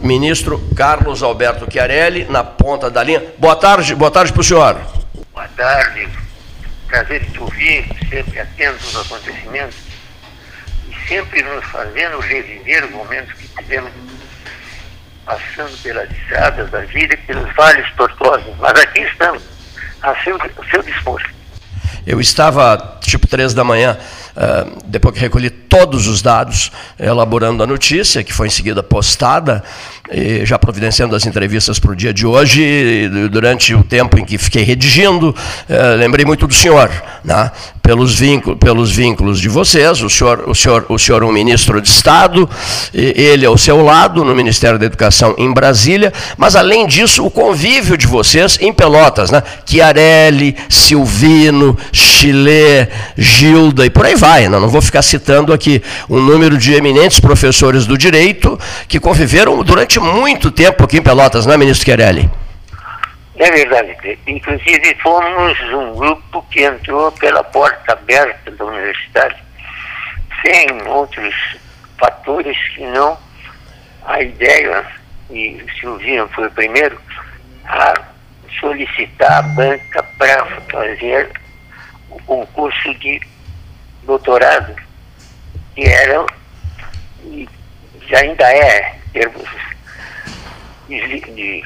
Ministro 0.00 0.58
Carlos 0.74 1.22
Alberto 1.22 1.66
Chiarelli, 1.70 2.24
na 2.24 2.42
ponta 2.42 2.90
da 2.90 3.02
linha. 3.02 3.22
Boa 3.38 3.56
tarde, 3.56 3.94
boa 3.94 4.10
tarde 4.10 4.32
para 4.32 4.40
o 4.40 4.44
senhor. 4.44 4.80
Boa 5.34 5.48
tarde. 5.56 6.08
Prazer 6.88 7.22
em 7.22 7.30
te 7.30 7.40
ouvir, 7.40 7.86
sempre 8.08 8.40
atento 8.40 8.78
aos 8.84 9.06
acontecimentos 9.06 9.76
e 10.88 11.08
sempre 11.08 11.42
nos 11.42 11.64
fazendo 11.66 12.18
reviver 12.20 12.84
os 12.84 12.90
momentos 12.90 13.32
que 13.34 13.48
tivemos 13.48 13.90
passando 15.26 15.76
pelas 15.82 16.10
estradas 16.10 16.70
da 16.70 16.80
vida 16.80 17.14
e 17.14 17.16
pelos 17.18 17.54
vales 17.54 17.86
tortuosos. 17.96 18.56
Mas 18.58 18.80
aqui 18.80 19.00
estamos, 19.00 19.42
a 20.02 20.14
seu, 20.22 20.36
a 20.36 20.70
seu 20.70 20.82
dispor. 20.82 21.22
Eu 22.06 22.20
estava, 22.20 22.98
tipo, 23.02 23.26
três 23.26 23.52
da 23.52 23.64
manhã, 23.64 23.98
uh, 24.36 24.78
depois 24.86 25.12
que 25.12 25.20
recolhi 25.20 25.50
todos 25.78 26.06
os 26.06 26.22
dados, 26.22 26.72
elaborando 26.98 27.62
a 27.62 27.66
notícia, 27.66 28.24
que 28.24 28.32
foi 28.32 28.46
em 28.46 28.50
seguida 28.50 28.82
postada, 28.82 29.62
já 30.44 30.58
providenciando 30.58 31.14
as 31.14 31.26
entrevistas 31.26 31.78
para 31.78 31.90
o 31.90 31.96
dia 31.96 32.14
de 32.14 32.26
hoje, 32.26 33.10
durante 33.30 33.74
o 33.74 33.82
tempo 33.82 34.18
em 34.18 34.24
que 34.24 34.38
fiquei 34.38 34.62
redigindo, 34.62 35.30
uh, 35.30 35.96
lembrei 35.98 36.24
muito 36.24 36.46
do 36.46 36.54
senhor, 36.54 36.90
né? 37.24 37.50
pelos, 37.86 38.18
vínculos, 38.18 38.58
pelos 38.58 38.90
vínculos 38.90 39.40
de 39.40 39.48
vocês, 39.48 40.02
o 40.02 40.10
senhor, 40.10 40.42
o 40.48 40.54
senhor, 40.56 40.86
o 40.88 40.98
senhor 40.98 41.22
é 41.22 41.24
um 41.24 41.30
ministro 41.30 41.80
de 41.80 41.88
Estado, 41.88 42.50
ele 42.92 43.46
ao 43.46 43.56
seu 43.56 43.80
lado, 43.80 44.24
no 44.24 44.34
Ministério 44.34 44.76
da 44.76 44.86
Educação 44.86 45.36
em 45.38 45.52
Brasília, 45.52 46.12
mas 46.36 46.56
além 46.56 46.88
disso, 46.88 47.24
o 47.24 47.30
convívio 47.30 47.96
de 47.96 48.08
vocês 48.08 48.58
em 48.60 48.72
Pelotas, 48.72 49.30
né? 49.30 49.40
Chiarelli, 49.64 50.56
Silvino, 50.68 51.78
Chile, 51.92 52.88
Gilda 53.16 53.86
e 53.86 53.90
por 53.90 54.04
aí 54.04 54.16
vai. 54.16 54.48
Não, 54.48 54.58
não 54.58 54.68
vou 54.68 54.82
ficar 54.82 55.02
citando 55.02 55.52
aqui 55.52 55.65
um 56.08 56.20
número 56.20 56.56
de 56.56 56.74
eminentes 56.74 57.20
professores 57.20 57.86
do 57.86 57.96
direito 57.96 58.58
que 58.88 59.00
conviveram 59.00 59.62
durante 59.62 59.98
muito 59.98 60.50
tempo 60.50 60.84
aqui 60.84 60.98
em 60.98 61.02
Pelotas, 61.02 61.46
não 61.46 61.54
é, 61.54 61.56
ministro 61.56 61.84
Chiarelli? 61.84 62.30
É 63.36 63.50
verdade. 63.50 64.18
Inclusive 64.26 64.96
fomos 65.02 65.58
um 65.72 65.94
grupo 65.94 66.44
que 66.50 66.64
entrou 66.64 67.12
pela 67.12 67.44
porta 67.44 67.92
aberta 67.92 68.50
da 68.50 68.64
universidade, 68.64 69.36
sem 70.42 70.66
outros 70.86 71.34
fatores 71.98 72.56
que 72.74 72.84
não 72.86 73.16
a 74.06 74.22
ideia, 74.22 74.84
e 75.30 75.62
o 75.62 75.80
Silvino 75.80 76.28
foi 76.28 76.46
o 76.46 76.50
primeiro, 76.52 76.98
a 77.64 77.94
solicitar 78.60 79.38
a 79.38 79.42
banca 79.42 80.02
para 80.16 80.46
fazer 80.70 81.30
o 82.10 82.22
concurso 82.22 82.94
de 82.94 83.20
doutorado, 84.04 84.74
que 85.76 85.84
era, 85.84 86.24
e 87.22 87.46
ainda 88.14 88.50
é, 88.50 88.98
termos 89.12 89.46
de, 90.88 91.20
de 91.20 91.64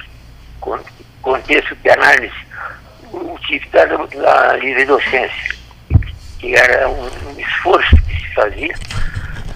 contexto 1.22 1.76
de 1.76 1.90
análise, 1.90 2.34
o 3.12 3.38
tipo 3.46 3.70
da, 3.70 3.84
da 3.84 4.56
livre 4.56 4.84
docência, 4.84 5.54
que 6.40 6.56
era 6.56 6.88
um 6.88 7.38
esforço 7.38 7.96
que 8.02 8.20
se 8.20 8.34
fazia, 8.34 8.74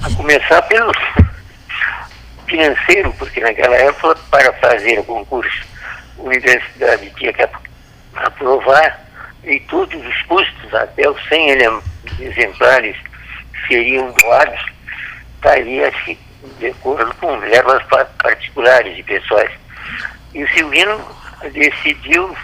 a 0.05 0.17
começar 0.17 0.63
pelo 0.63 0.93
financeiro, 2.47 3.13
porque 3.19 3.41
naquela 3.41 3.75
época, 3.75 4.15
para 4.31 4.53
fazer 4.55 5.01
o 5.01 5.05
concurso, 5.05 5.65
a 6.19 6.23
universidade 6.23 7.11
tinha 7.17 7.33
que 7.33 7.49
aprovar 8.15 9.05
e 9.43 9.59
todos 9.61 10.07
os 10.07 10.23
custos, 10.23 10.75
até 10.75 11.09
os 11.09 11.29
100 11.29 11.83
exemplares 12.21 12.97
seriam 13.67 14.13
doados, 14.13 14.61
estaria-se 15.37 16.19
de 16.59 16.67
acordo 16.67 17.15
com 17.17 17.39
verbas 17.41 17.83
particulares 18.23 18.99
e 18.99 19.03
pessoais. 19.03 19.51
E 20.33 20.43
o 20.43 20.49
Silvino 20.49 21.01
decidiu, 21.53 22.37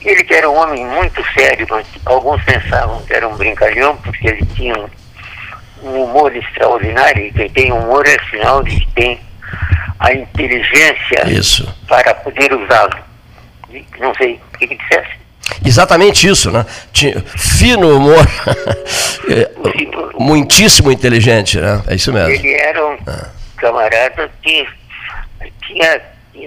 ele 0.00 0.24
que 0.24 0.34
era 0.34 0.50
um 0.50 0.56
homem 0.56 0.84
muito 0.84 1.24
sério, 1.32 1.66
mas 1.70 1.86
alguns 2.04 2.42
pensavam 2.44 3.02
que 3.02 3.14
era 3.14 3.28
um 3.28 3.36
brincalhão, 3.36 3.96
porque 3.98 4.28
ele 4.28 4.46
tinha 4.54 4.74
um, 4.78 4.88
um 5.82 6.04
humor 6.04 6.34
extraordinário, 6.34 7.26
e 7.26 7.32
quem 7.32 7.50
tem 7.50 7.72
humor 7.72 8.06
é 8.06 8.16
sinal 8.30 8.62
de 8.62 8.80
que 8.80 8.92
tem 8.92 9.20
a 9.98 10.12
inteligência 10.12 11.26
Isso. 11.26 11.74
para 11.88 12.14
poder 12.14 12.52
usá-lo. 12.52 12.96
Não 13.98 14.14
sei 14.14 14.34
o 14.34 14.58
que, 14.58 14.68
que 14.68 14.76
dissesse. 14.76 15.25
Exatamente 15.66 16.28
isso, 16.28 16.50
né? 16.50 16.64
Tinha 16.92 17.20
fino 17.20 17.96
humor, 17.96 18.24
é, 19.28 19.50
muitíssimo 20.18 20.92
inteligente, 20.92 21.60
né? 21.60 21.82
É 21.86 21.94
isso 21.94 22.12
mesmo. 22.12 22.30
Ele 22.30 22.54
era 22.54 22.86
um 22.86 22.98
ah. 23.06 23.28
camarada 23.56 24.30
que 24.42 24.66
tinha 25.66 26.00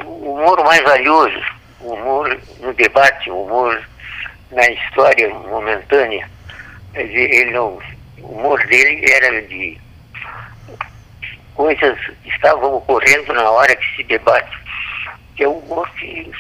o 0.06 0.34
humor 0.34 0.64
mais 0.64 0.82
valioso, 0.84 1.42
o 1.82 1.94
humor 1.94 2.38
no 2.62 2.74
debate, 2.74 3.30
o 3.30 3.44
humor 3.44 3.82
na 4.52 4.68
história 4.70 5.30
momentânea. 5.30 6.30
Ele 6.94 7.52
não, 7.52 7.80
o 8.22 8.28
humor 8.28 8.66
dele 8.68 9.06
era 9.12 9.42
de 9.44 9.78
coisas 11.54 11.98
que 12.24 12.30
estavam 12.30 12.76
ocorrendo 12.76 13.34
na 13.34 13.50
hora 13.52 13.76
que 13.76 13.96
se 13.96 14.04
debate, 14.04 14.58
que 15.36 15.44
é 15.44 15.48
o 15.48 15.58
humor 15.58 15.90
que, 15.92 16.32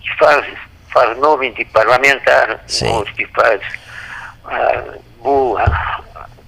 que 0.00 0.16
faz 0.16 0.46
faz 0.92 1.16
de 1.54 1.64
parlamentar, 1.66 2.60
outro 2.92 3.14
que 3.14 3.26
faz 3.26 3.60
a 4.44 4.98
boa 5.22 5.64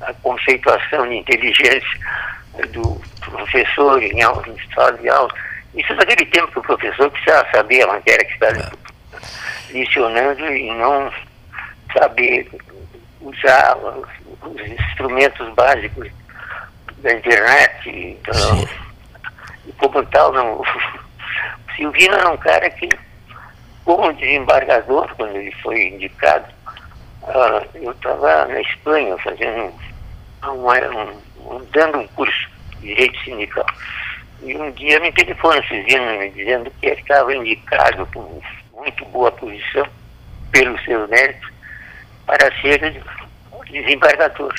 a 0.03 0.13
conceituação 0.15 1.09
de 1.09 1.17
inteligência 1.17 1.99
do 2.73 3.01
professor 3.21 4.03
em 4.03 4.23
aula, 4.23 4.45
em 4.49 4.75
sala 4.75 4.93
de 4.99 5.09
aula. 5.09 5.33
Isso 5.75 5.95
naquele 5.95 6.27
tempo 6.27 6.53
que 6.53 6.59
o 6.59 6.63
professor 6.63 7.11
precisava 7.11 7.49
saber 7.51 7.83
a 7.83 7.87
matéria 7.87 8.25
que 8.25 8.33
estava 8.33 8.59
é. 8.59 9.73
licionando 9.73 10.45
e 10.49 10.71
não 10.75 11.11
saber 11.97 12.51
usar 13.21 13.77
os 13.77 14.61
instrumentos 14.61 15.49
básicos 15.55 16.09
da 16.99 17.13
internet. 17.13 17.89
Então, 17.89 18.69
e 19.67 19.73
como 19.73 20.05
tal, 20.07 20.33
não. 20.33 20.63
O 21.73 21.75
Silvino 21.75 22.15
era 22.15 22.31
um 22.31 22.37
cara 22.37 22.69
que 22.69 22.87
como 23.85 24.13
desembargador, 24.13 25.15
quando 25.17 25.37
ele 25.37 25.53
foi 25.63 25.89
indicado, 25.89 26.47
uh, 27.23 27.67
eu 27.75 27.91
estava 27.93 28.47
na 28.47 28.61
Espanha 28.61 29.17
fazendo 29.19 29.73
um, 30.45 31.55
um, 31.55 31.65
dando 31.73 31.99
um 31.99 32.07
curso 32.09 32.49
de 32.79 32.89
direito 32.89 33.19
sindical. 33.25 33.67
E 34.43 34.57
um 34.57 34.71
dia 34.73 35.01
me 35.01 35.13
telefona 35.13 35.61
me 35.71 36.31
dizendo 36.31 36.71
que 36.81 36.87
ele 36.87 37.01
estava 37.01 37.35
indicado 37.35 38.07
com 38.07 38.41
muito 38.75 39.05
boa 39.07 39.31
posição 39.33 39.87
pelo 40.51 40.79
seu 40.83 41.07
mérito 41.09 41.53
para 42.27 42.53
ser 42.61 43.03
desembargador. 43.71 44.53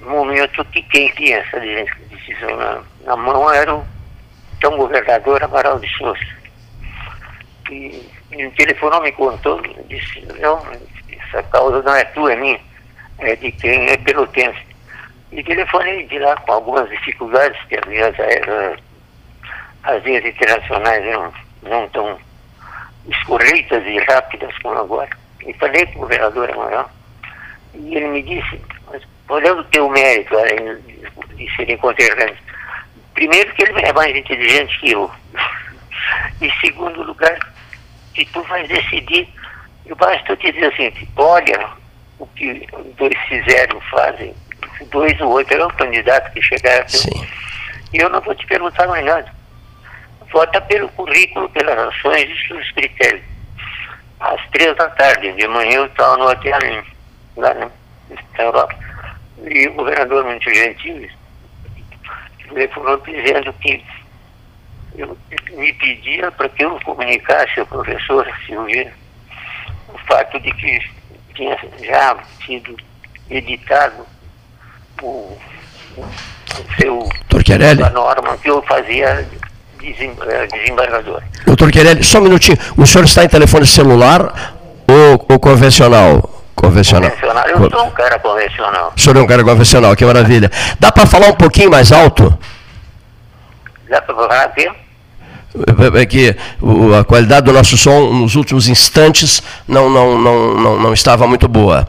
No 0.00 0.10
momento 0.10 0.64
que 0.66 0.82
quem 0.82 1.12
tinha 1.14 1.38
essa 1.38 1.60
decisão 1.60 2.56
na, 2.56 2.82
na 3.04 3.16
mão 3.16 3.52
era 3.52 3.74
o 3.74 3.84
então 4.56 4.76
governador 4.76 5.42
Amaral 5.42 5.78
de 5.78 5.88
Souza 5.96 6.37
e, 7.70 8.08
e 8.32 8.46
o 8.46 8.50
telefonou, 8.52 9.02
me 9.02 9.12
contou, 9.12 9.60
disse, 9.88 10.26
não, 10.40 10.62
essa 11.10 11.42
causa 11.44 11.82
não 11.82 11.94
é 11.94 12.04
tua, 12.06 12.32
é 12.32 12.36
minha, 12.36 12.60
é 13.18 13.36
de 13.36 13.52
quem 13.52 13.88
é 13.90 13.96
pelotense. 13.96 14.66
E 15.30 15.42
telefonei 15.42 16.06
de 16.06 16.18
lá 16.18 16.36
com 16.36 16.52
algumas 16.52 16.88
dificuldades, 16.88 17.60
que 17.68 17.76
aliás 17.76 18.14
as 19.84 20.02
vias 20.02 20.24
internacionais 20.24 21.04
eram 21.04 21.32
não 21.62 21.88
tão 21.88 22.18
escorreitas 23.08 23.84
e 23.86 23.98
rápidas 23.98 24.56
como 24.58 24.78
agora. 24.78 25.10
E 25.46 25.52
falei 25.54 25.86
com 25.86 25.98
o 25.98 26.02
governador 26.02 26.50
Amaral, 26.50 26.90
e 27.74 27.96
ele 27.96 28.08
me 28.08 28.22
disse, 28.22 28.60
mas 28.90 29.02
olhando 29.28 29.60
o 29.60 29.64
teu 29.64 29.88
mérito 29.88 30.36
além 30.36 30.76
de 31.36 31.56
serem 31.56 31.76
conterrâneos, 31.76 32.38
primeiro 33.14 33.52
que 33.54 33.62
ele 33.64 33.80
é 33.82 33.92
mais 33.92 34.16
inteligente 34.16 34.80
que 34.80 34.92
eu, 34.92 35.10
e 36.40 36.50
segundo 36.60 37.02
lugar, 37.02 37.38
que 38.24 38.32
tu 38.32 38.42
vais 38.42 38.68
decidir. 38.68 39.28
Eu 39.86 39.96
basta 39.96 40.36
te 40.36 40.52
dizer 40.52 40.72
assim, 40.72 40.92
olha 41.16 41.70
o 42.18 42.26
que 42.26 42.66
dois 42.96 43.16
fizeram, 43.28 43.80
fazem, 43.82 44.34
dois 44.90 45.18
ou 45.20 45.30
outro, 45.30 45.56
é 45.56 45.64
o 45.64 45.70
candidato 45.70 46.32
que 46.32 46.42
chegar 46.42 46.84
E 47.92 47.98
eu 47.98 48.10
não 48.10 48.20
vou 48.20 48.34
te 48.34 48.46
perguntar 48.46 48.86
mais 48.86 49.04
nada. 49.04 49.32
Vota 50.32 50.60
pelo 50.60 50.88
currículo, 50.90 51.48
pelas 51.50 51.78
ações 51.78 52.28
e 52.28 52.48
pelos 52.48 52.70
critérios. 52.72 53.24
Às 54.20 54.40
três 54.50 54.76
da 54.76 54.88
tarde, 54.90 55.32
de 55.32 55.48
manhã 55.48 55.76
eu 55.76 55.86
estava 55.86 56.16
no 56.16 56.28
hotel 56.28 56.58
lá 57.36 57.54
na 57.54 57.70
Europa. 58.38 58.74
E 59.46 59.68
o 59.68 59.74
governador 59.74 60.24
muito 60.24 60.52
gentil 60.52 61.08
telefonou 62.48 62.98
dizendo 62.98 63.52
que 63.54 63.84
eu 64.98 65.16
me 65.56 65.72
pedia 65.74 66.30
para 66.32 66.48
que 66.48 66.64
eu 66.64 66.78
comunicasse 66.84 67.60
ao 67.60 67.66
professor 67.66 68.26
Silvio 68.44 68.90
o 69.94 69.98
fato 70.06 70.40
de 70.40 70.52
que 70.52 70.80
tinha 71.34 71.56
já 71.84 72.16
sido 72.44 72.76
editado 73.30 74.04
o, 75.00 75.38
o 75.96 76.06
seu 76.80 77.08
Torquerelli? 77.28 77.82
a 77.82 77.90
norma 77.90 78.36
que 78.38 78.50
eu 78.50 78.60
fazia 78.62 79.24
eh, 79.80 80.46
desembargador. 80.52 81.22
Doutor 81.46 81.70
Querelli, 81.70 82.02
só 82.02 82.18
um 82.18 82.22
minutinho. 82.22 82.58
O 82.76 82.84
senhor 82.84 83.04
está 83.04 83.24
em 83.24 83.28
telefone 83.28 83.66
celular 83.66 84.56
ou, 84.88 85.26
ou 85.28 85.38
convencional? 85.38 86.42
Convencional. 86.56 87.10
convencional. 87.10 87.46
Eu 87.46 87.70
sou 87.70 87.86
um 87.86 87.90
cara 87.92 88.18
convencional. 88.18 88.92
O 88.96 89.00
senhor 89.00 89.16
é 89.16 89.20
um 89.20 89.26
cara 89.28 89.44
convencional, 89.44 89.94
que 89.94 90.04
maravilha. 90.04 90.50
Dá 90.80 90.90
para 90.90 91.06
falar 91.06 91.28
um 91.28 91.34
pouquinho 91.34 91.70
mais 91.70 91.92
alto? 91.92 92.36
Dá 93.88 94.02
para 94.02 94.14
falar 94.14 94.42
aqui? 94.42 94.68
É 95.98 96.06
que 96.06 96.36
a 96.98 97.04
qualidade 97.04 97.46
do 97.46 97.52
nosso 97.52 97.76
som 97.76 98.12
nos 98.12 98.36
últimos 98.36 98.68
instantes 98.68 99.42
não, 99.66 99.88
não, 99.88 100.18
não, 100.18 100.54
não, 100.54 100.78
não 100.78 100.92
estava 100.92 101.26
muito 101.26 101.48
boa. 101.48 101.88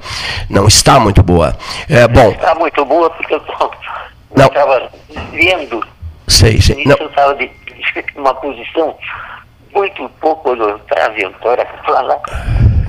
Não 0.50 0.68
está 0.68 1.00
muito 1.00 1.22
boa. 1.22 1.56
É, 1.90 2.08
bom, 2.08 2.32
está 2.32 2.56
muito 2.56 2.86
boa 2.86 3.10
porque 3.10 3.34
eu 3.34 3.42
estava 4.48 4.90
vendo. 5.32 5.86
Sei, 6.28 6.62
sei. 6.62 6.86
Não. 6.86 6.96
eu 7.00 7.08
estava 7.08 7.38
numa 8.16 8.34
posição 8.36 8.96
muito 9.74 10.10
pouco 10.22 10.52
odontável 10.52 11.32
para 11.42 11.66
falar. 11.86 12.20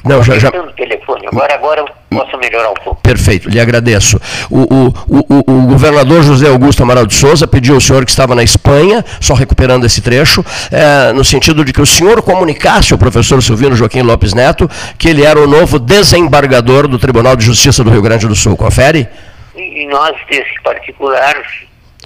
Não, 0.05 0.23
já, 0.23 0.39
já... 0.39 0.51
telefone. 0.51 1.27
Agora, 1.27 1.55
agora 1.55 1.81
eu 1.81 1.89
posso 2.19 2.37
melhorar 2.39 2.71
um 2.71 2.75
pouco. 2.75 3.01
Perfeito, 3.03 3.49
lhe 3.49 3.61
agradeço. 3.61 4.21
O, 4.51 4.61
o, 4.63 4.89
o, 5.09 5.39
o, 5.47 5.67
governador 5.67 6.23
José 6.23 6.49
Augusto 6.49 6.83
Amaral 6.83 7.07
de 7.07 7.15
Souza 7.15 7.47
pediu 7.47 7.75
ao 7.75 7.81
senhor 7.81 8.05
que 8.05 8.11
estava 8.11 8.35
na 8.35 8.43
Espanha, 8.43 9.05
só 9.21 9.35
recuperando 9.35 9.85
esse 9.85 10.01
trecho, 10.01 10.45
é, 10.71 11.13
no 11.13 11.25
sentido 11.25 11.65
de 11.65 11.73
que 11.73 11.81
o 11.81 11.87
senhor 11.87 12.23
comunicasse 12.23 12.93
ao 12.93 12.99
professor 12.99 13.43
Silvino 13.43 13.77
Joaquim 13.77 14.03
Lopes 14.03 14.35
Neto 14.35 14.69
que 14.99 15.09
ele 15.09 15.25
era 15.25 15.39
o 15.39 15.47
novo 15.47 15.79
desembargador 15.79 16.89
do 16.89 16.99
Tribunal 16.99 17.37
de 17.37 17.45
Justiça 17.45 17.85
do 17.85 17.91
Rio 17.91 18.03
Grande 18.03 18.27
do 18.27 18.35
Sul. 18.35 18.57
Confere? 18.57 19.09
E, 19.55 19.87
nós, 19.87 20.17
desse 20.29 20.61
particular, 20.63 21.35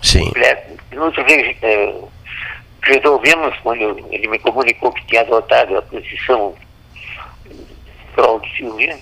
Sim. 0.02 0.32
nos 0.92 1.14
é, 1.62 1.94
resolvemos, 2.82 3.54
quando 3.62 3.98
ele 4.10 4.28
me 4.28 4.38
comunicou 4.38 4.92
que 4.92 5.06
tinha 5.06 5.22
adotado 5.22 5.78
a 5.78 5.82
posição 5.82 6.54
Silvino, 8.56 8.98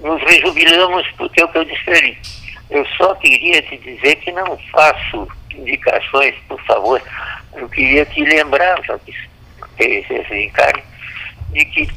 nos 0.00 0.22
rejubilamos 0.22 1.06
porque 1.16 1.40
é 1.40 1.44
o 1.44 1.48
que 1.48 1.58
eu 1.58 1.64
disse 1.64 1.90
ali. 1.90 2.18
Eu 2.70 2.86
só 2.96 3.14
queria 3.16 3.60
te 3.62 3.76
dizer 3.78 4.16
que 4.16 4.30
não 4.32 4.56
faço 4.70 5.28
indicações, 5.52 6.34
por 6.48 6.60
favor. 6.64 7.02
Eu 7.54 7.68
queria 7.68 8.06
te 8.06 8.22
lembrar, 8.22 8.80
já 8.84 8.98
que 8.98 9.12
esse 9.78 10.44
encargo, 10.44 10.82
de 11.52 11.64
que 11.64 11.88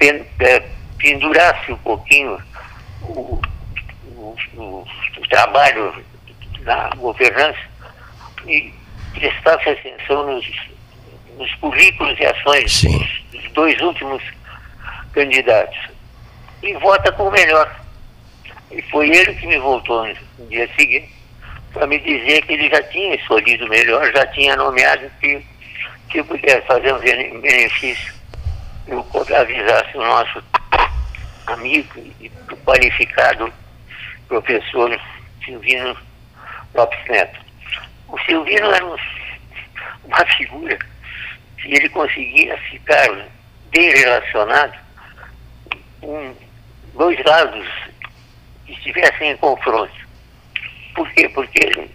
é, 0.00 0.62
pendurasse 0.98 1.72
um 1.72 1.76
pouquinho 1.78 2.38
o, 3.02 3.40
o, 4.16 4.36
o, 4.56 4.86
o 5.18 5.28
trabalho 5.28 6.04
na 6.60 6.90
governança 6.96 7.58
e 8.46 8.72
prestasse 9.14 9.68
atenção 9.70 10.26
nos, 10.26 10.46
nos 11.38 11.54
currículos 11.56 12.18
e 12.18 12.26
ações 12.26 12.72
Sim. 12.72 13.08
dos 13.32 13.52
dois 13.52 13.80
últimos 13.80 14.22
candidatos. 15.14 15.78
E 16.62 16.74
vota 16.74 17.12
com 17.12 17.28
o 17.28 17.30
melhor. 17.30 17.80
E 18.70 18.82
foi 18.82 19.08
ele 19.08 19.34
que 19.34 19.46
me 19.46 19.58
voltou 19.58 20.06
no 20.38 20.46
dia 20.46 20.68
seguinte 20.76 21.12
para 21.72 21.86
me 21.86 21.98
dizer 21.98 22.42
que 22.42 22.54
ele 22.54 22.68
já 22.68 22.82
tinha 22.84 23.14
escolhido 23.16 23.68
melhor, 23.68 24.10
já 24.12 24.26
tinha 24.28 24.56
nomeado 24.56 25.10
que, 25.20 25.44
que 26.08 26.22
pudesse 26.22 26.66
fazer 26.66 26.92
um 26.94 27.40
benefício. 27.40 28.14
Eu 28.86 29.04
avisasse 29.36 29.96
o 29.96 30.04
nosso 30.04 30.42
amigo 31.46 32.00
e 32.20 32.30
qualificado 32.64 33.52
professor 34.28 35.00
Silvino 35.44 35.96
Lopes 36.74 36.98
Neto. 37.08 37.40
O 38.08 38.18
Silvino 38.20 38.70
era 38.72 38.86
um, 38.86 38.96
uma 40.04 40.26
figura 40.36 40.78
que 41.58 41.74
ele 41.74 41.88
conseguia 41.88 42.56
ficar 42.58 43.08
bem 43.70 43.90
relacionado 43.96 44.83
com 46.04 46.34
dois 46.94 47.18
lados 47.24 47.66
estivessem 48.68 49.30
em 49.30 49.36
confronto. 49.38 49.94
Por 50.94 51.10
quê? 51.12 51.28
Porque 51.30 51.92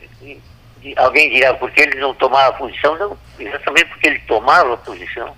alguém 0.97 1.29
dirá, 1.29 1.53
porque 1.53 1.81
ele 1.81 1.99
não 1.99 2.13
tomava 2.15 2.57
posição? 2.57 2.97
Não, 2.97 3.17
exatamente 3.39 3.85
porque 3.85 4.07
ele 4.07 4.19
tomava 4.27 4.75
posição 4.77 5.35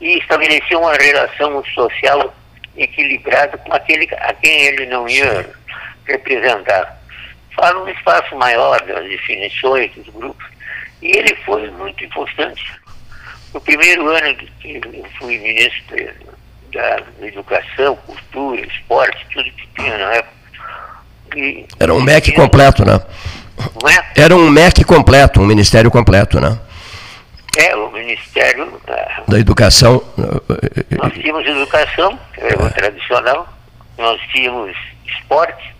e 0.00 0.18
estabelecia 0.18 0.78
uma 0.78 0.94
relação 0.94 1.62
social 1.66 2.34
equilibrada 2.76 3.58
com 3.58 3.72
aquele 3.74 4.08
a 4.14 4.32
quem 4.34 4.66
ele 4.66 4.86
não 4.86 5.08
ia 5.08 5.50
representar 6.06 6.98
para 7.56 7.78
um 7.78 7.88
espaço 7.88 8.34
maior 8.36 8.80
das 8.86 9.04
definições 9.04 9.92
dos 9.94 10.08
grupos. 10.08 10.46
E 11.02 11.16
ele 11.16 11.34
foi 11.44 11.68
muito 11.70 12.02
importante. 12.04 12.80
No 13.52 13.60
primeiro 13.60 14.08
ano 14.08 14.34
que 14.36 14.80
eu 14.82 15.04
fui 15.18 15.38
ministro 15.38 15.96
da 16.72 17.02
Educação, 17.26 17.96
Cultura, 18.06 18.60
Esporte, 18.66 19.26
tudo 19.32 19.50
que 19.50 19.68
tinha 19.74 19.98
na 19.98 20.12
época. 20.14 20.34
E, 21.36 21.66
Era 21.78 21.94
um 21.94 22.00
MEC 22.00 22.32
completo, 22.32 22.84
né? 22.84 23.00
É? 24.16 24.22
Era 24.22 24.36
um 24.36 24.48
MEC 24.50 24.84
completo, 24.84 25.40
um 25.40 25.46
ministério 25.46 25.90
completo, 25.90 26.40
né? 26.40 26.58
É, 27.56 27.74
o 27.74 27.90
Ministério 27.90 28.80
da, 28.86 29.22
da 29.26 29.38
Educação. 29.38 30.02
Nós 30.90 31.12
tínhamos 31.14 31.46
educação, 31.46 32.18
que 32.32 32.40
era 32.40 32.64
o 32.64 32.70
tradicional, 32.70 33.48
nós 33.98 34.20
tínhamos 34.32 34.76
esporte, 35.04 35.74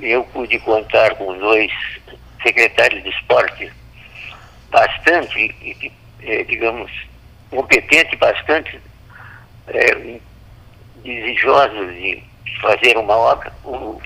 eu 0.00 0.22
pude 0.24 0.58
contar 0.60 1.14
com 1.16 1.36
dois 1.38 1.70
secretários 2.42 3.02
de 3.02 3.10
esporte 3.10 3.72
bastante, 4.70 5.54
eh, 6.22 6.44
digamos, 6.44 6.90
competentes, 7.50 8.18
bastante 8.18 8.80
eh, 9.70 10.20
desejosos 11.02 11.94
de 11.94 12.22
fazer 12.60 12.96
uma 12.96 13.14
obra. 13.16 13.52
O, 13.64 14.00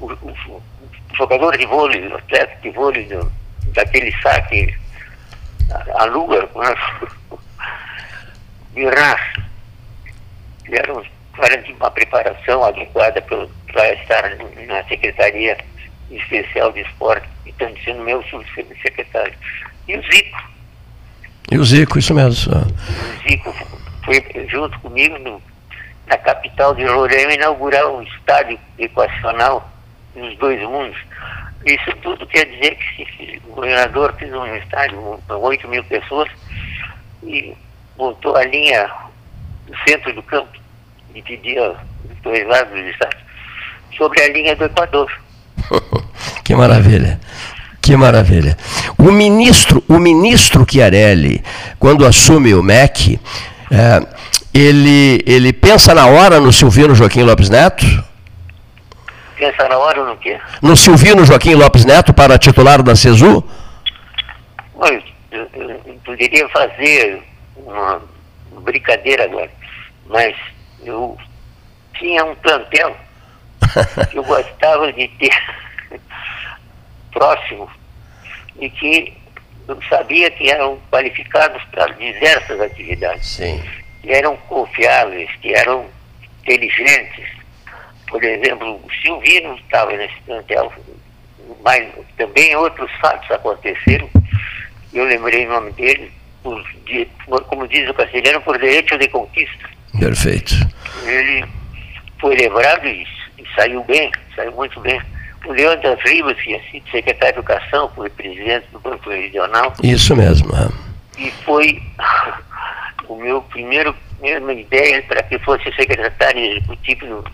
o, 0.00 0.12
o, 0.12 0.30
o 0.50 0.62
jogador 1.16 1.56
de 1.56 1.66
vôlei, 1.66 2.06
o 2.06 2.16
atleta 2.16 2.56
de 2.62 2.70
vôlei 2.70 3.04
do, 3.06 3.30
daquele 3.72 4.12
saque 4.20 4.74
a, 5.70 6.02
a 6.02 6.04
lua, 6.06 6.48
Mirás, 8.74 9.20
tiveram 10.64 11.02
uma 11.76 11.90
preparação 11.90 12.64
adequada 12.64 13.22
para 13.22 13.92
estar 13.94 14.36
na 14.66 14.84
Secretaria 14.84 15.56
Especial 16.10 16.72
de 16.72 16.80
Esporte, 16.80 17.26
e 17.44 17.50
estão 17.50 17.72
sendo 17.84 18.02
meu 18.02 18.22
subsecretário. 18.24 19.34
E 19.88 19.96
o 19.96 20.02
Zico. 20.02 20.50
E 21.50 21.58
o 21.58 21.64
Zico, 21.64 21.98
isso 21.98 22.14
mesmo. 22.14 22.52
O 22.52 23.28
Zico 23.28 23.54
foi 24.06 24.48
junto 24.48 24.78
comigo 24.80 25.18
no, 25.18 25.42
na 26.06 26.16
capital 26.16 26.74
de 26.74 26.86
Roraima 26.86 27.34
inaugurar 27.34 27.86
um 27.88 28.00
estádio 28.00 28.58
equacional 28.78 29.70
nos 30.14 30.34
dois 30.38 30.60
mundos. 30.62 30.96
Isso 31.66 31.94
tudo 32.00 32.26
quer 32.28 32.46
dizer 32.46 32.76
que 32.76 33.42
o 33.48 33.54
governador 33.54 34.14
fez 34.14 34.32
um 34.32 34.46
estádio 34.56 35.20
com 35.26 35.34
8 35.34 35.68
mil 35.68 35.84
pessoas 35.84 36.30
e 37.22 37.54
botou 37.98 38.36
a 38.36 38.44
linha 38.44 38.88
no 39.68 39.76
centro 39.86 40.14
do 40.14 40.22
campo 40.22 40.56
pedia 41.22 41.70
os 41.70 42.22
dois 42.22 42.46
lados 42.46 42.72
do 42.72 42.88
estádio 42.88 43.18
sobre 43.96 44.22
a 44.22 44.32
linha 44.32 44.56
do 44.56 44.64
Equador. 44.64 45.10
que 46.44 46.54
maravilha. 46.54 47.20
Que 47.80 47.96
maravilha. 47.96 48.56
O 48.98 49.12
ministro, 49.12 49.82
o 49.88 49.98
ministro 49.98 50.66
Chiarelli, 50.68 51.42
quando 51.78 52.04
assume 52.04 52.52
o 52.54 52.62
MEC, 52.62 53.20
é, 53.70 54.06
ele, 54.54 55.22
ele 55.26 55.52
pensa 55.52 55.94
na 55.94 56.06
hora 56.06 56.40
no 56.40 56.52
Silvino 56.52 56.94
Joaquim 56.94 57.22
Lopes 57.22 57.50
Neto? 57.50 57.84
Pensa 59.36 59.68
na 59.68 59.76
hora 59.76 60.04
no 60.04 60.16
quê? 60.16 60.38
No 60.62 60.76
Silvino 60.76 61.24
Joaquim 61.24 61.54
Lopes 61.54 61.84
Neto 61.84 62.14
para 62.14 62.38
titular 62.38 62.82
da 62.82 62.96
CESU? 62.96 63.44
Eu, 64.80 65.02
eu, 65.30 65.70
eu 65.84 66.00
poderia 66.04 66.48
fazer 66.48 67.22
uma 67.56 68.00
brincadeira 68.62 69.24
agora, 69.24 69.50
mas 70.06 70.34
eu 70.82 71.18
tinha 71.98 72.24
um 72.24 72.34
plantel 72.36 72.96
que 74.10 74.16
eu 74.16 74.24
gostava 74.24 74.92
de 74.92 75.08
ter 75.08 75.32
próximo 77.12 77.68
e 78.58 78.70
que 78.70 79.12
eu 79.68 79.78
sabia 79.88 80.30
que 80.30 80.50
eram 80.50 80.78
qualificados 80.90 81.62
para 81.72 81.92
diversas 81.94 82.60
atividades. 82.60 83.26
Sim. 83.26 83.62
Que 84.02 84.12
eram 84.12 84.36
confiáveis, 84.48 85.30
que 85.40 85.54
eram 85.54 85.86
inteligentes. 86.42 87.26
Por 88.08 88.22
exemplo, 88.22 88.80
o 88.84 88.90
Silvino 89.02 89.56
estava 89.56 89.92
nesse 89.92 90.20
plantel, 90.24 90.72
mas 91.64 91.88
também 92.16 92.54
outros 92.56 92.90
fatos 93.00 93.30
aconteceram. 93.30 94.08
Eu 94.92 95.04
lembrei 95.04 95.46
o 95.46 95.50
nome 95.50 95.72
dele, 95.72 96.12
por, 96.42 96.62
de, 96.84 97.08
como 97.48 97.66
diz 97.66 97.88
o 97.90 97.94
castelhano, 97.94 98.40
por 98.42 98.58
direito 98.58 98.96
de 98.96 99.08
conquista. 99.08 99.68
Perfeito. 99.98 100.54
Ele 101.04 101.44
foi 102.20 102.36
lembrado 102.36 102.86
isso 102.86 103.16
saiu 103.56 103.82
bem, 103.84 104.12
saiu 104.34 104.52
muito 104.52 104.78
bem. 104.80 105.00
O 105.46 105.52
Leandro 105.52 105.96
Ribas, 106.04 106.36
que 106.36 106.44
tinha 106.44 106.60
sido 106.70 106.90
secretário 106.90 107.34
de 107.34 107.38
Educação, 107.40 107.90
foi 107.94 108.10
presidente 108.10 108.66
do 108.72 108.80
Banco 108.80 109.08
Regional. 109.10 109.72
Isso 109.82 110.16
mesmo. 110.16 110.50
É. 110.54 111.22
E 111.22 111.30
foi 111.44 111.80
o 113.08 113.16
meu 113.16 113.40
primeiro, 113.42 113.94
mesma 114.20 114.52
ideia 114.52 115.02
para 115.02 115.22
que 115.22 115.38
fosse 115.40 115.72
secretário 115.74 116.40
executivo 116.40 117.06
do, 117.06 117.24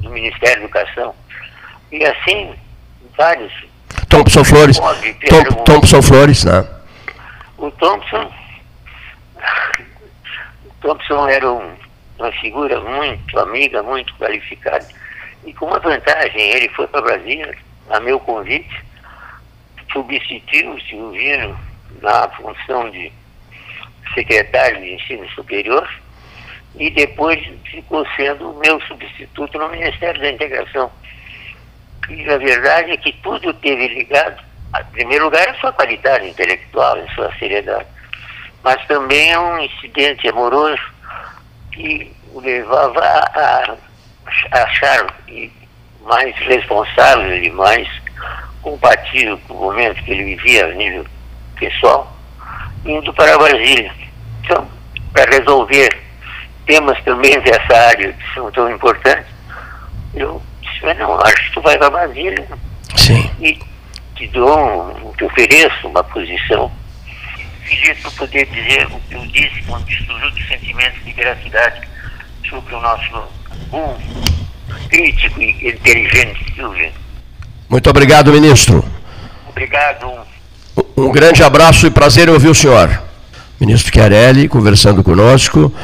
do 0.00 0.10
Ministério 0.10 0.56
da 0.56 0.64
Educação. 0.64 1.14
E 1.92 2.04
assim, 2.04 2.54
vários. 3.16 3.52
Thompson 4.08 4.44
Flores. 4.44 4.78
Tom, 4.78 5.44
Thompson 5.64 6.02
Flores, 6.02 6.44
né? 6.44 6.66
O 7.58 7.70
Thompson, 7.72 8.32
o 10.64 10.70
Thompson 10.80 11.28
era 11.28 11.52
um, 11.52 11.74
uma 12.18 12.32
figura 12.32 12.80
muito 12.80 13.38
amiga, 13.38 13.82
muito 13.82 14.14
qualificada. 14.16 14.86
E 15.44 15.52
com 15.54 15.66
uma 15.66 15.78
vantagem, 15.78 16.40
ele 16.40 16.68
foi 16.70 16.86
para 16.86 17.00
Brasília, 17.00 17.56
a 17.88 18.00
meu 18.00 18.20
convite, 18.20 18.84
substituiu 19.92 20.72
o 20.72 20.80
Silvino 20.82 21.58
na 22.02 22.28
função 22.30 22.90
de 22.90 23.12
secretário 24.14 24.80
de 24.80 24.94
ensino 24.94 25.28
superior 25.30 25.88
e 26.76 26.90
depois 26.90 27.40
ficou 27.64 28.06
sendo 28.16 28.54
meu 28.54 28.80
substituto 28.82 29.58
no 29.58 29.68
Ministério 29.70 30.20
da 30.20 30.30
Integração. 30.30 30.90
E 32.08 32.28
a 32.28 32.38
verdade 32.38 32.92
é 32.92 32.96
que 32.96 33.12
tudo 33.22 33.52
teve 33.54 33.88
ligado, 33.88 34.42
em 34.78 34.84
primeiro 34.92 35.24
lugar, 35.24 35.48
a 35.48 35.54
sua 35.54 35.72
qualidade 35.72 36.28
intelectual, 36.28 36.96
a 36.96 37.14
sua 37.14 37.32
seriedade, 37.38 37.86
mas 38.62 38.84
também 38.86 39.32
a 39.32 39.40
um 39.40 39.58
incidente 39.58 40.28
amoroso 40.28 40.82
que 41.72 42.12
o 42.32 42.40
levava 42.40 43.00
a, 43.00 43.72
a 43.72 43.76
achar 44.50 45.06
mais 46.04 46.34
responsável 46.36 47.42
e 47.42 47.50
mais 47.50 47.88
compatível 48.62 49.38
com 49.46 49.54
o 49.54 49.60
momento 49.64 50.02
que 50.02 50.10
ele 50.10 50.36
vivia 50.36 50.66
a 50.66 50.74
nível 50.74 51.06
pessoal, 51.58 52.16
indo 52.84 53.12
para 53.14 53.38
Brasília. 53.38 53.92
Então, 54.42 54.66
para 55.12 55.30
resolver 55.30 55.88
temas 56.66 57.02
também 57.04 57.38
dessa 57.40 57.76
área 57.88 58.12
que 58.12 58.34
são 58.34 58.50
tão 58.52 58.70
importantes, 58.70 59.26
eu 60.14 60.42
disse, 60.60 60.94
não, 60.94 61.20
acho 61.20 61.44
que 61.44 61.52
tu 61.52 61.60
vai 61.60 61.78
para 61.78 61.90
Brasília 61.90 62.46
Sim. 62.96 63.30
e 63.40 63.58
te 64.16 64.26
dou, 64.28 65.14
te 65.16 65.24
ofereço 65.24 65.88
uma 65.88 66.02
posição. 66.04 66.70
Fiz 67.64 67.90
isso 67.90 68.02
para 68.02 68.26
poder 68.26 68.46
dizer 68.46 68.86
o 68.86 69.00
que 69.00 69.14
eu 69.14 69.26
disse 69.28 69.62
quando 69.66 69.88
estourou 69.88 70.30
de 70.32 70.48
sentimentos 70.48 71.04
de 71.04 71.12
gratidade 71.12 71.88
sobre 72.48 72.74
o 72.74 72.80
nosso 72.80 73.28
bom, 73.68 73.98
crítico 74.88 75.40
e 75.40 75.68
inteligente 75.68 76.52
Silvio. 76.54 76.90
Muito 77.68 77.88
obrigado, 77.88 78.32
ministro. 78.32 78.84
Obrigado. 79.48 80.10
Um 80.96 81.10
grande 81.10 81.42
abraço 81.42 81.86
e 81.86 81.90
prazer 81.90 82.28
em 82.28 82.32
ouvir 82.32 82.48
o 82.48 82.54
senhor. 82.54 83.00
Ministro 83.60 83.92
Chiarelli 83.92 84.48
conversando 84.48 85.02
conosco. 85.02 85.72